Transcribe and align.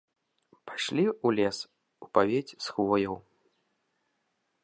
Пайшлі 0.69 1.03
ў 1.11 1.27
лес, 1.39 1.57
у 2.05 2.09
павець 2.17 2.55
з 2.67 2.75
хвояў. 2.77 3.15